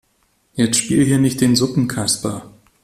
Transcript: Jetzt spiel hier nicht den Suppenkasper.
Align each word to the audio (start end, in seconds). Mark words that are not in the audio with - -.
Jetzt 0.55 0.77
spiel 0.79 1.05
hier 1.05 1.19
nicht 1.19 1.41
den 1.41 1.55
Suppenkasper. 1.55 2.51